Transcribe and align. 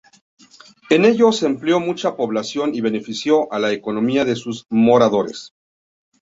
En 0.89 1.05
ello 1.05 1.31
se 1.31 1.45
empleó 1.45 1.79
mucha 1.79 2.15
población 2.15 2.73
y 2.73 2.81
benefició 2.81 3.53
a 3.53 3.59
la 3.59 3.71
economía 3.71 4.25
de 4.25 4.35
sus 4.35 4.65
moradores. 4.71 5.53